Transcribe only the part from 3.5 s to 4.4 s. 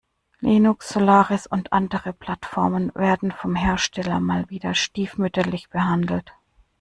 Hersteller